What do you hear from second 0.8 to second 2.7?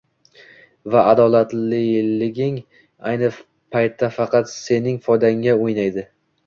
va adolatliliging